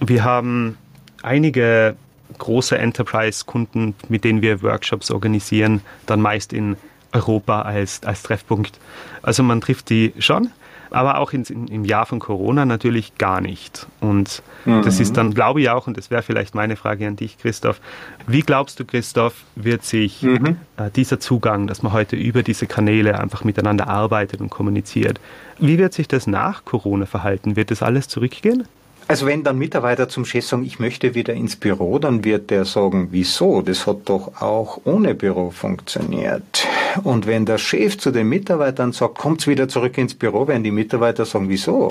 [0.00, 0.76] Wir haben
[1.22, 1.96] einige
[2.38, 6.76] große Enterprise-Kunden, mit denen wir Workshops organisieren, dann meist in
[7.12, 8.78] Europa als, als Treffpunkt.
[9.22, 10.50] Also man trifft die schon,
[10.94, 13.86] aber auch in, im Jahr von Corona natürlich gar nicht.
[14.00, 14.82] Und mhm.
[14.82, 17.80] das ist dann, glaube ich auch, und das wäre vielleicht meine Frage an dich, Christoph,
[18.26, 20.56] wie glaubst du, Christoph, wird sich mhm.
[20.76, 25.20] äh, dieser Zugang, dass man heute über diese Kanäle einfach miteinander arbeitet und kommuniziert,
[25.58, 27.56] wie wird sich das nach Corona verhalten?
[27.56, 28.64] Wird das alles zurückgehen?
[29.06, 32.64] Also wenn dann Mitarbeiter zum Chef sagen, ich möchte wieder ins Büro, dann wird der
[32.64, 33.60] sagen, wieso?
[33.60, 36.66] Das hat doch auch ohne Büro funktioniert.
[37.02, 40.70] Und wenn der Chef zu den Mitarbeitern sagt, kommt's wieder zurück ins Büro, werden die
[40.70, 41.90] Mitarbeiter sagen, wieso?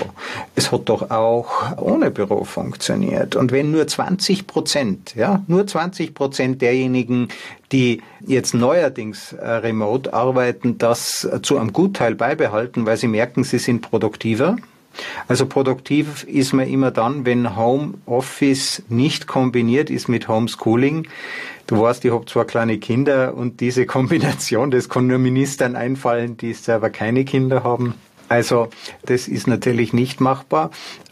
[0.56, 3.36] Es hat doch auch ohne Büro funktioniert.
[3.36, 7.28] Und wenn nur 20 Prozent, ja, nur 20 Prozent derjenigen,
[7.70, 13.58] die jetzt neuerdings äh, remote arbeiten, das zu einem Gutteil beibehalten, weil sie merken, sie
[13.58, 14.56] sind produktiver,
[15.28, 21.08] also produktiv ist man immer dann, wenn Homeoffice nicht kombiniert ist mit Homeschooling.
[21.66, 26.36] Du weißt, ich habe zwei kleine Kinder und diese Kombination, das kann nur Ministern einfallen,
[26.36, 27.94] die selber keine Kinder haben.
[28.28, 28.68] Also
[29.04, 30.70] das ist natürlich nicht machbar.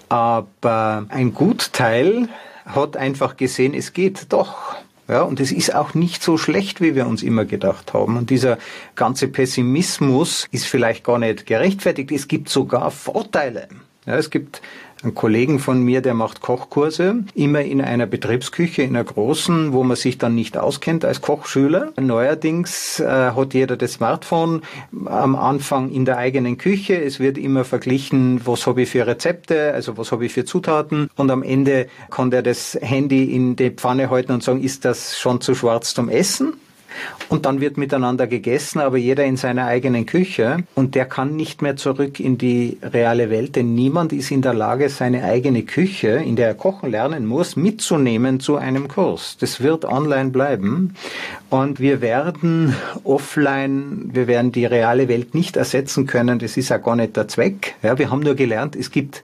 [0.09, 2.29] Aber ein Gutteil
[2.66, 4.77] hat einfach gesehen, es geht doch.
[5.12, 8.16] Ja, und es ist auch nicht so schlecht, wie wir uns immer gedacht haben.
[8.16, 8.57] Und dieser
[8.94, 12.11] ganze Pessimismus ist vielleicht gar nicht gerechtfertigt.
[12.12, 13.68] Es gibt sogar Vorteile.
[14.07, 14.62] Ja, es gibt
[15.03, 19.83] einen Kollegen von mir, der macht Kochkurse, immer in einer Betriebsküche, in einer großen, wo
[19.85, 21.93] man sich dann nicht auskennt als Kochschüler.
[22.01, 24.62] Neuerdings äh, hat jeder das Smartphone
[25.07, 27.03] am Anfang in der eigenen Küche.
[27.03, 31.09] Es wird immer verglichen, was habe ich für Rezepte, also was habe ich für Zutaten.
[31.17, 35.19] Und am Ende kann der das Handy in die Pfanne halten und sagen, ist das
[35.19, 36.55] schon zu schwarz zum Essen?
[37.28, 40.64] Und dann wird miteinander gegessen, aber jeder in seiner eigenen Küche.
[40.74, 44.55] Und der kann nicht mehr zurück in die reale Welt, denn niemand ist in der
[44.55, 49.37] Lage, seine eigene Küche, in der er kochen lernen muss, mitzunehmen zu einem Kurs.
[49.40, 50.94] Das wird online bleiben.
[51.50, 52.74] Und wir werden
[53.05, 56.38] offline, wir werden die reale Welt nicht ersetzen können.
[56.38, 57.74] Das ist ja gar nicht der Zweck.
[57.83, 59.22] Ja, wir haben nur gelernt, es gibt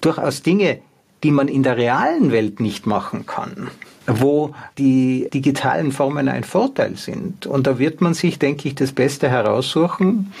[0.00, 0.78] durchaus Dinge,
[1.22, 3.70] die man in der realen Welt nicht machen kann
[4.06, 7.46] wo die digitalen Formen ein Vorteil sind.
[7.46, 10.32] Und da wird man sich, denke ich, das Beste heraussuchen.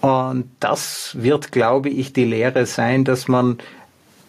[0.00, 3.58] Und das wird, glaube ich, die Lehre sein, dass man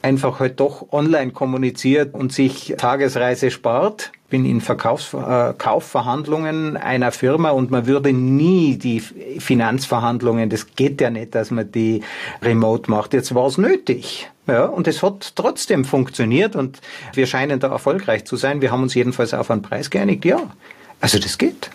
[0.01, 4.11] einfach halt doch online kommuniziert und sich Tagesreise spart.
[4.33, 10.99] Bin in Verkaufs äh, Kaufverhandlungen einer Firma und man würde nie die Finanzverhandlungen, das geht
[11.01, 12.01] ja nicht, dass man die
[12.41, 13.13] remote macht.
[13.13, 14.31] Jetzt war es nötig.
[14.47, 16.81] Ja, und es hat trotzdem funktioniert und
[17.13, 18.59] wir scheinen da erfolgreich zu sein.
[18.63, 20.25] Wir haben uns jedenfalls auf einen Preis geeinigt.
[20.25, 20.39] Ja,
[20.99, 21.69] also das geht.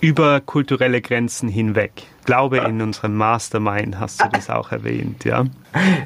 [0.00, 2.04] Über kulturelle Grenzen hinweg.
[2.24, 5.44] Glaube in unserem Mastermind hast du das auch erwähnt, ja?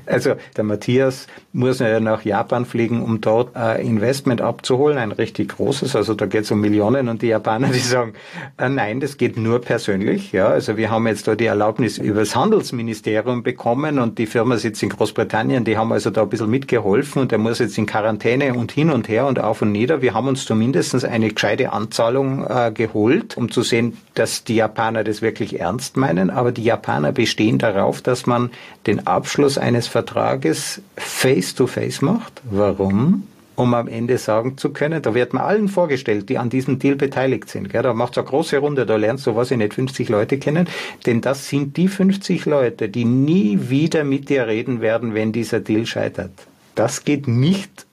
[0.06, 5.50] Also der Matthias muss ja nach Japan fliegen, um dort ein Investment abzuholen, ein richtig
[5.50, 5.94] großes.
[5.94, 8.14] Also da geht es um Millionen und die Japaner, die sagen,
[8.56, 10.32] äh, nein, das geht nur persönlich.
[10.32, 14.56] Ja, also wir haben jetzt da die Erlaubnis über das Handelsministerium bekommen und die Firma
[14.56, 17.86] sitzt in Großbritannien, die haben also da ein bisschen mitgeholfen und der muss jetzt in
[17.86, 20.00] Quarantäne und hin und her und auf und nieder.
[20.00, 25.04] Wir haben uns zumindest eine gescheite Anzahlung äh, geholt, um zu sehen, dass die Japaner
[25.04, 26.07] das wirklich ernst meinen.
[26.30, 28.50] Aber die Japaner bestehen darauf, dass man
[28.86, 32.42] den Abschluss eines Vertrages face-to-face -face macht.
[32.50, 33.24] Warum?
[33.58, 36.94] um am Ende sagen zu können, da wird man allen vorgestellt, die an diesem Deal
[36.94, 37.74] beteiligt sind.
[37.74, 40.68] Da macht es eine große Runde, da lernst du, was ich nicht, 50 Leute kennen,
[41.06, 45.58] denn das sind die 50 Leute, die nie wieder mit dir reden werden, wenn dieser
[45.58, 46.30] Deal scheitert.
[46.76, 47.86] Das geht nicht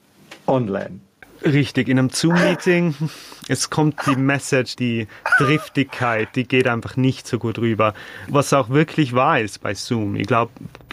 [0.46, 1.00] online.
[1.44, 2.94] Richtig, in einem Zoom-Meeting,
[3.48, 5.06] es kommt die Message, die
[5.38, 7.94] Driftigkeit, die geht einfach nicht so gut rüber.
[8.28, 10.52] Was auch wirklich wahr ist bei Zoom, ich glaube,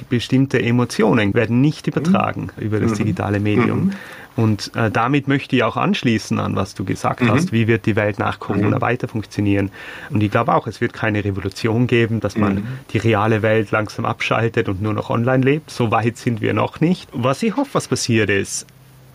[0.10, 2.64] bestimmte Emotionen werden nicht übertragen mhm.
[2.64, 2.96] über das mhm.
[2.98, 3.86] digitale Medium.
[3.86, 3.94] Mhm.
[4.36, 7.30] Und äh, damit möchte ich auch anschließen an, was du gesagt mhm.
[7.30, 7.52] hast.
[7.52, 8.82] Wie wird die Welt nach Corona mhm.
[8.82, 9.72] weiter funktionieren?
[10.10, 12.68] Und ich glaube auch, es wird keine Revolution geben, dass man mhm.
[12.92, 15.70] die reale Welt langsam abschaltet und nur noch online lebt.
[15.70, 17.10] So weit sind wir noch nicht.
[17.14, 18.66] Was ich hoffe, was passiert ist,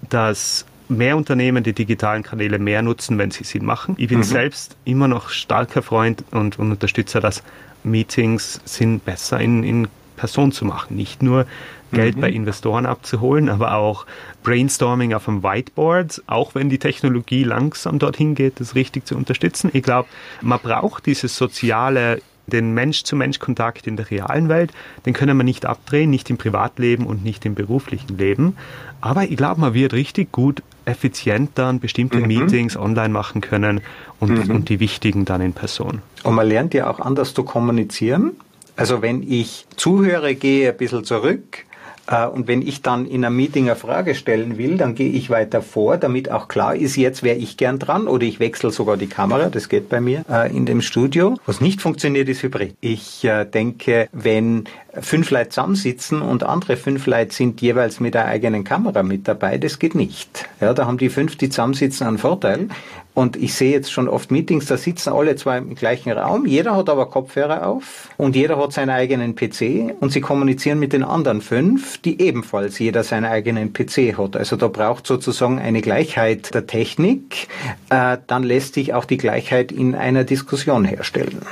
[0.08, 3.94] dass mehr Unternehmen die digitalen Kanäle mehr nutzen, wenn sie sie machen.
[3.98, 4.24] Ich bin mhm.
[4.24, 7.42] selbst immer noch starker Freund und, und Unterstützer, dass
[7.84, 10.96] Meetings sind besser in, in Person zu machen.
[10.96, 11.46] Nicht nur
[11.92, 12.20] Geld mhm.
[12.20, 14.04] bei Investoren abzuholen, aber auch
[14.42, 19.70] Brainstorming auf dem Whiteboard, auch wenn die Technologie langsam dorthin geht, das richtig zu unterstützen.
[19.72, 20.08] Ich glaube,
[20.42, 24.72] man braucht dieses soziale den Mensch-zu-Mensch-Kontakt in der realen Welt,
[25.06, 28.56] den können wir nicht abdrehen, nicht im Privatleben und nicht im beruflichen Leben.
[29.00, 32.26] Aber ich glaube, man wird richtig gut effizient dann bestimmte mhm.
[32.26, 33.82] Meetings online machen können
[34.20, 34.54] und, mhm.
[34.54, 36.02] und die wichtigen dann in Person.
[36.24, 38.32] Und man lernt ja auch anders zu kommunizieren.
[38.76, 41.64] Also wenn ich zuhöre, gehe ein bisschen zurück,
[42.08, 45.60] und wenn ich dann in einem Meeting eine Frage stellen will, dann gehe ich weiter
[45.62, 49.08] vor, damit auch klar ist, jetzt wäre ich gern dran oder ich wechsle sogar die
[49.08, 51.36] Kamera, das geht bei mir äh, in dem Studio.
[51.44, 52.74] Was nicht funktioniert, ist Hybrid.
[52.80, 54.64] Ich äh, denke, wenn
[55.02, 59.58] fünf Leute zusammensitzen und andere fünf Leute sind jeweils mit der eigenen Kamera mit dabei,
[59.58, 60.48] das geht nicht.
[60.60, 62.68] Ja, da haben die fünf, die zusammensitzen, einen Vorteil.
[63.14, 66.76] Und ich sehe jetzt schon oft Meetings, da sitzen alle zwei im gleichen Raum, jeder
[66.76, 71.02] hat aber Kopfhörer auf und jeder hat seinen eigenen PC und sie kommunizieren mit den
[71.02, 74.36] anderen fünf, die ebenfalls jeder seinen eigenen PC hat.
[74.36, 77.48] Also da braucht sozusagen eine Gleichheit der Technik,
[77.90, 81.42] äh, dann lässt sich auch die Gleichheit in einer Diskussion herstellen.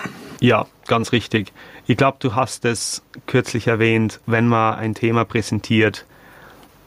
[0.41, 1.53] Ja, ganz richtig.
[1.89, 6.05] Ich glaube, du hast es kürzlich erwähnt, wenn man ein Thema präsentiert,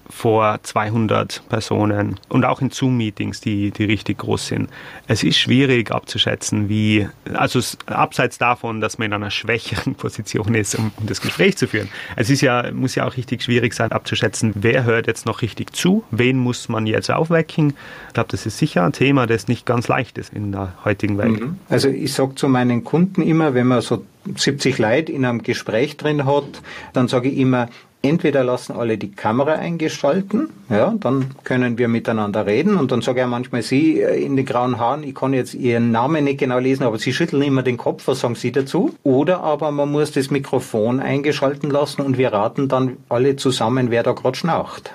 [0.10, 4.69] vor 200 Personen und auch in Zoom-Meetings, die, die richtig groß sind.
[5.08, 10.76] Es ist schwierig abzuschätzen, wie, also abseits davon, dass man in einer schwächeren Position ist,
[10.76, 11.89] um, um das Gespräch zu führen.
[12.15, 15.76] Es ist ja, muss ja auch richtig schwierig sein, abzuschätzen, wer hört jetzt noch richtig
[15.76, 17.76] zu, wen muss man jetzt aufwecken.
[18.08, 21.17] Ich glaube, das ist sicher ein Thema, das nicht ganz leicht ist in der heutigen
[21.19, 21.39] Welt.
[21.39, 21.60] Mhm.
[21.69, 24.04] Also ich sage zu meinen Kunden immer, wenn man so
[24.36, 26.62] 70 Leute in einem Gespräch drin hat,
[26.93, 27.69] dann sage ich immer,
[28.01, 33.21] entweder lassen alle die Kamera eingeschalten, ja, dann können wir miteinander reden und dann sage
[33.21, 36.59] ich manchmal Sie äh, in den grauen Haaren, ich kann jetzt Ihren Namen nicht genau
[36.59, 38.95] lesen, aber Sie schütteln immer den Kopf, was sagen Sie dazu?
[39.03, 44.03] Oder aber man muss das Mikrofon eingeschalten lassen und wir raten dann alle zusammen, wer
[44.03, 44.91] da gerade schnaucht.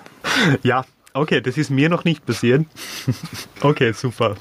[0.62, 0.84] Ja,
[1.16, 2.66] Okay, das ist mir noch nicht passiert.
[3.61, 4.35] Okay, super.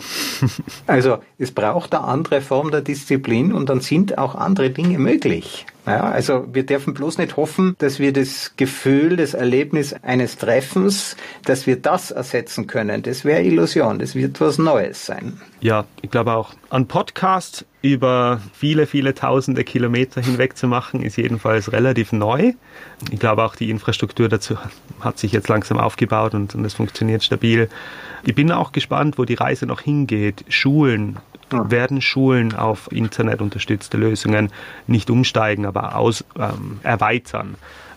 [0.87, 5.67] Also es braucht eine andere Form der Disziplin und dann sind auch andere Dinge möglich.
[5.85, 11.15] Ja, also wir dürfen bloß nicht hoffen, dass wir das Gefühl, das Erlebnis eines Treffens,
[11.45, 13.03] dass wir das ersetzen können.
[13.03, 15.39] Das wäre Illusion, das wird was Neues sein.
[15.61, 16.53] Ja, ich glaube auch.
[16.71, 22.53] Ein Podcast über viele, viele tausende Kilometer hinweg zu machen, ist jedenfalls relativ neu.
[23.11, 24.57] Ich glaube auch die Infrastruktur dazu
[25.01, 27.69] hat sich jetzt langsam aufgebaut und, und es funktioniert stabil.
[28.23, 30.45] Ich bin auch gespannt, wo die Reise noch hingeht.
[30.47, 31.17] Schulen,
[31.51, 34.51] werden Schulen auf internetunterstützte Lösungen
[34.87, 37.55] nicht umsteigen, aber aus, ähm, erweitern.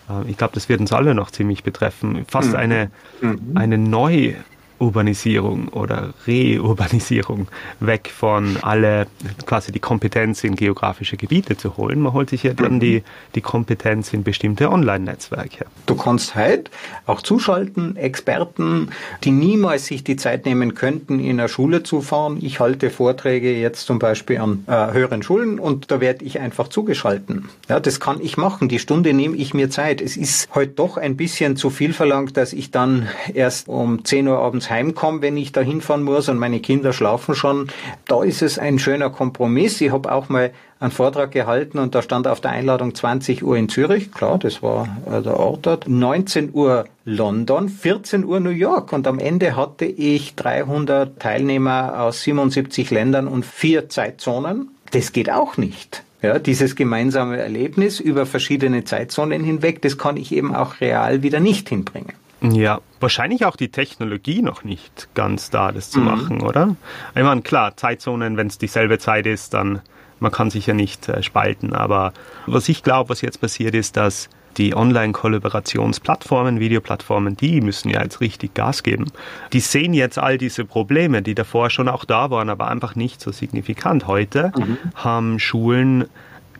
[0.09, 2.25] Äh, ich glaube, das wird uns alle noch ziemlich betreffen.
[2.27, 2.55] Fast mhm.
[2.55, 2.91] eine,
[3.21, 3.51] mhm.
[3.55, 4.35] eine neue
[4.79, 7.47] Urbanisierung oder Reurbanisierung
[7.79, 9.07] weg von alle
[9.45, 11.99] quasi die Kompetenz in geografische Gebiete zu holen.
[11.99, 13.03] Man holt sich ja dann die,
[13.35, 15.65] die Kompetenz in bestimmte Online-Netzwerke.
[15.85, 16.69] Du kannst halt
[17.05, 18.89] auch zuschalten, Experten,
[19.23, 22.37] die niemals sich die Zeit nehmen könnten, in eine Schule zu fahren.
[22.41, 26.67] Ich halte Vorträge jetzt zum Beispiel an äh, höheren Schulen und da werde ich einfach
[26.67, 27.49] zugeschalten.
[27.69, 28.69] Ja, das kann ich machen.
[28.69, 30.01] Die Stunde nehme ich mir Zeit.
[30.01, 34.27] Es ist heute doch ein bisschen zu viel verlangt, dass ich dann erst um 10
[34.27, 37.67] Uhr abends heimkomme, wenn ich da hinfahren muss und meine Kinder schlafen schon.
[38.07, 39.81] Da ist es ein schöner Kompromiss.
[39.81, 43.57] Ich habe auch mal einen Vortrag gehalten und da stand auf der Einladung 20 Uhr
[43.57, 48.49] in Zürich, klar, das war äh, der Ort dort, 19 Uhr London, 14 Uhr New
[48.51, 54.69] York und am Ende hatte ich 300 Teilnehmer aus 77 Ländern und vier Zeitzonen.
[54.91, 56.03] Das geht auch nicht.
[56.21, 61.39] Ja, dieses gemeinsame Erlebnis über verschiedene Zeitzonen hinweg, das kann ich eben auch real wieder
[61.39, 62.13] nicht hinbringen.
[62.41, 66.05] Ja, wahrscheinlich auch die Technologie noch nicht ganz da, das zu mhm.
[66.05, 66.75] machen, oder?
[67.15, 69.81] Ich meine, klar, Zeitzonen, wenn es dieselbe Zeit ist, dann
[70.19, 71.73] man kann sich ja nicht äh, spalten.
[71.73, 72.13] Aber
[72.45, 78.21] was ich glaube, was jetzt passiert, ist, dass die Online-Kollaborationsplattformen, Videoplattformen, die müssen ja jetzt
[78.21, 79.05] richtig Gas geben.
[79.53, 83.21] Die sehen jetzt all diese Probleme, die davor schon auch da waren, aber einfach nicht
[83.21, 84.07] so signifikant.
[84.07, 84.77] Heute mhm.
[84.95, 86.05] haben Schulen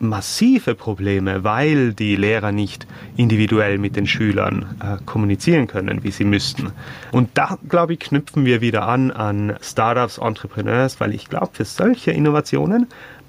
[0.00, 6.24] massive Probleme, weil die Lehrer nicht individuell mit den Schülern äh, kommunizieren können, wie sie
[6.24, 6.72] müssten.
[7.12, 11.64] Und da, glaube ich, knüpfen wir wieder an an Startups, Entrepreneurs, weil ich glaube, für
[11.64, 12.86] solche Innovationen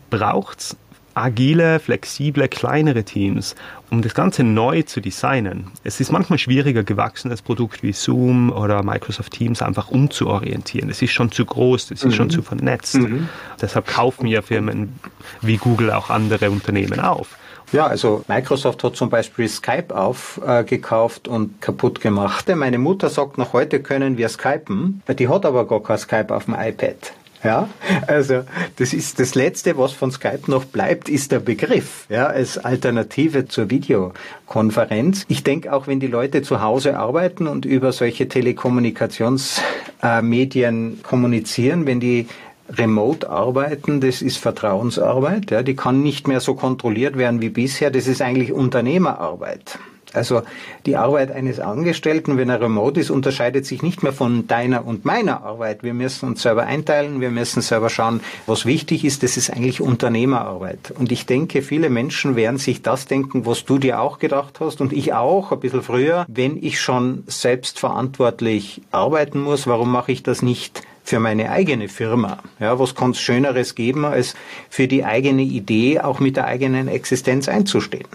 [0.09, 0.77] braucht es
[1.19, 3.55] agile, flexible, kleinere Teams,
[3.89, 5.67] um das Ganze neu zu designen.
[5.83, 10.89] Es ist manchmal schwieriger, gewachsenes Produkt wie Zoom oder Microsoft Teams einfach umzuorientieren.
[10.89, 12.11] Es ist schon zu groß, es ist mhm.
[12.11, 12.95] schon zu vernetzt.
[12.95, 13.29] Mhm.
[13.61, 14.93] Deshalb kaufen ja Firmen
[15.41, 17.35] wie Google auch andere Unternehmen auf.
[17.71, 22.49] Ja, also Microsoft hat zum Beispiel Skype aufgekauft äh, und kaputt gemacht.
[22.55, 26.45] Meine Mutter sagt, noch heute können wir Skypen, die hat aber gar kein Skype auf
[26.45, 27.13] dem iPad.
[27.43, 27.67] Ja,
[28.05, 28.43] also
[28.75, 33.47] das ist das Letzte, was von Skype noch bleibt, ist der Begriff, ja, als Alternative
[33.47, 35.23] zur Videokonferenz.
[35.29, 42.01] Ich denke auch, wenn die Leute zu Hause arbeiten und über solche Telekommunikationsmedien kommunizieren, wenn
[42.01, 42.27] die
[42.71, 47.89] remote arbeiten, das ist Vertrauensarbeit, ja, die kann nicht mehr so kontrolliert werden wie bisher,
[47.89, 49.79] das ist eigentlich Unternehmerarbeit.
[50.13, 50.41] Also
[50.85, 55.05] die Arbeit eines Angestellten, wenn er remote ist, unterscheidet sich nicht mehr von deiner und
[55.05, 55.83] meiner Arbeit.
[55.83, 59.21] Wir müssen uns selber einteilen, wir müssen selber schauen, was wichtig ist.
[59.21, 60.91] Das ist eigentlich Unternehmerarbeit.
[60.97, 64.81] Und ich denke, viele Menschen werden sich das denken, was du dir auch gedacht hast
[64.81, 66.25] und ich auch ein bisschen früher.
[66.27, 72.37] Wenn ich schon selbstverantwortlich arbeiten muss, warum mache ich das nicht für meine eigene Firma.
[72.59, 74.35] Ja, was kann es Schöneres geben, als
[74.69, 78.07] für die eigene Idee auch mit der eigenen Existenz einzustehen?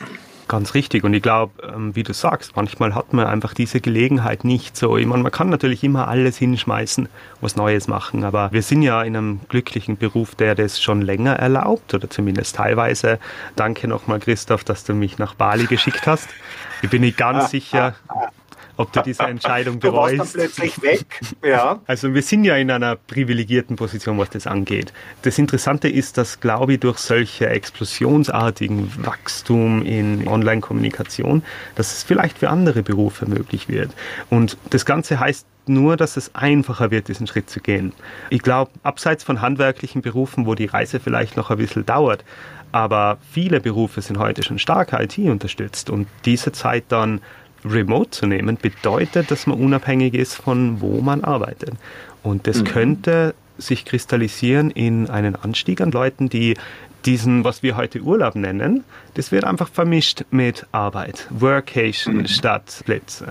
[0.55, 1.03] Ganz richtig.
[1.03, 4.97] Und ich glaube, ähm, wie du sagst, manchmal hat man einfach diese Gelegenheit nicht so.
[4.97, 7.09] Ich meine, man kann natürlich immer alles hinschmeißen,
[7.41, 8.23] was Neues machen.
[8.23, 12.55] Aber wir sind ja in einem glücklichen Beruf, der das schon länger erlaubt oder zumindest
[12.55, 13.19] teilweise.
[13.57, 16.29] Danke nochmal, Christoph, dass du mich nach Bali geschickt hast.
[16.83, 17.97] Ich bin nicht ganz sicher,
[18.77, 19.95] ob du diese Entscheidung bereust.
[20.15, 21.07] Du warst dann plötzlich weg.
[21.45, 21.81] Ja.
[21.87, 24.93] Also wir sind ja in einer privilegierten Position, was das angeht.
[25.23, 31.43] Das Interessante ist, dass, glaube ich, durch solche explosionsartigen Wachstum in Online-Kommunikation,
[31.75, 33.91] dass es vielleicht für andere Berufe möglich wird.
[34.31, 37.93] Und das Ganze heißt nur, dass es einfacher wird, diesen Schritt zu gehen.
[38.31, 42.25] Ich glaube, abseits von handwerklichen Berufen, wo die Reise vielleicht noch ein bisschen dauert,
[42.73, 47.21] aber viele Berufe sind heute schon stark IT unterstützt und diese Zeit dann
[47.65, 51.75] remote zu nehmen, bedeutet, dass man unabhängig ist von wo man arbeitet.
[52.23, 52.65] Und das mhm.
[52.65, 56.57] könnte sich kristallisieren in einen Anstieg an Leuten, die
[57.05, 62.27] diesen, was wir heute Urlaub nennen, das wird einfach vermischt mit Arbeit, Workation mhm.
[62.27, 63.23] statt Blitz.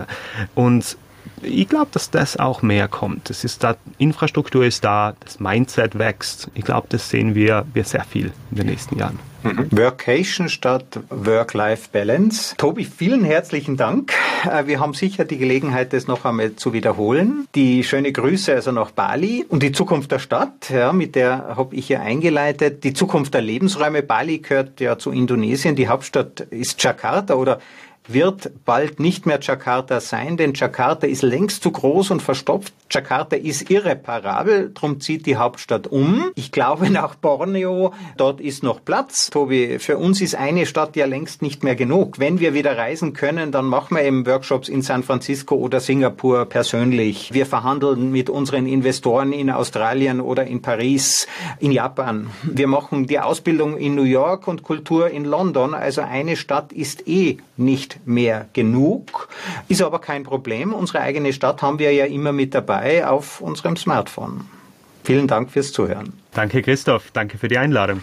[0.54, 0.98] Und
[1.42, 3.30] ich glaube, dass das auch mehr kommt.
[3.30, 6.50] Das ist da, Infrastruktur ist da, das Mindset wächst.
[6.54, 9.20] Ich glaube, das sehen wir, wir sehr viel in den nächsten Jahren.
[9.44, 9.68] Mhm.
[9.72, 12.56] Workation statt Work-Life-Balance.
[12.58, 14.14] Tobi, vielen herzlichen Dank.
[14.50, 17.46] Äh, wir haben sicher die Gelegenheit, das noch einmal zu wiederholen.
[17.54, 21.76] Die schöne Grüße also nach Bali und die Zukunft der Stadt, ja, mit der habe
[21.76, 22.84] ich ja eingeleitet.
[22.86, 24.02] Die Zukunft der Lebensräume.
[24.02, 25.76] Bali gehört ja zu Indonesien.
[25.76, 27.60] Die Hauptstadt ist Jakarta oder
[28.08, 32.74] wird bald nicht mehr Jakarta sein, denn Jakarta ist längst zu groß und verstopft.
[32.92, 36.32] Jakarta ist irreparabel, darum zieht die Hauptstadt um.
[36.36, 39.30] Ich glaube nach Borneo, dort ist noch Platz.
[39.32, 42.20] Tobi, für uns ist eine Stadt ja längst nicht mehr genug.
[42.20, 46.46] Wenn wir wieder reisen können, dann machen wir eben Workshops in San Francisco oder Singapur
[46.46, 47.34] persönlich.
[47.34, 51.28] Wir verhandeln mit unseren Investoren in Australien oder in Paris,
[51.60, 52.30] in Japan.
[52.44, 55.74] Wir machen die Ausbildung in New York und Kultur in London.
[55.74, 59.30] Also eine Stadt ist eh nicht mehr genug,
[59.68, 60.74] ist aber kein Problem.
[60.74, 64.46] Unsere eigene Stadt haben wir ja immer mit dabei auf unserem Smartphone.
[65.04, 66.14] Vielen Dank fürs Zuhören.
[66.34, 67.12] Danke, Christoph.
[67.12, 68.02] Danke für die Einladung.